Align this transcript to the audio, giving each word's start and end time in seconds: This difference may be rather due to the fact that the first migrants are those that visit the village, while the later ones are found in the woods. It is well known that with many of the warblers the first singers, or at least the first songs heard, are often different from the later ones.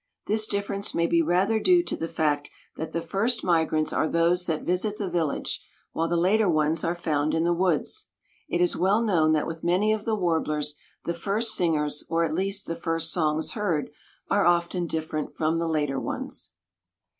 This 0.25 0.47
difference 0.47 0.95
may 0.95 1.05
be 1.05 1.21
rather 1.21 1.59
due 1.59 1.83
to 1.83 1.95
the 1.95 2.07
fact 2.07 2.49
that 2.75 2.91
the 2.91 3.03
first 3.03 3.43
migrants 3.43 3.93
are 3.93 4.07
those 4.07 4.47
that 4.47 4.63
visit 4.63 4.97
the 4.97 5.07
village, 5.07 5.63
while 5.91 6.07
the 6.07 6.17
later 6.17 6.49
ones 6.49 6.83
are 6.83 6.95
found 6.95 7.35
in 7.35 7.43
the 7.43 7.53
woods. 7.53 8.07
It 8.49 8.61
is 8.61 8.75
well 8.75 9.03
known 9.03 9.33
that 9.33 9.45
with 9.45 9.63
many 9.63 9.93
of 9.93 10.05
the 10.05 10.15
warblers 10.15 10.73
the 11.05 11.13
first 11.13 11.53
singers, 11.53 12.03
or 12.09 12.23
at 12.25 12.33
least 12.33 12.65
the 12.65 12.73
first 12.75 13.13
songs 13.13 13.51
heard, 13.51 13.91
are 14.27 14.43
often 14.43 14.87
different 14.87 15.37
from 15.37 15.59
the 15.59 15.67
later 15.69 15.99
ones. 15.99 16.53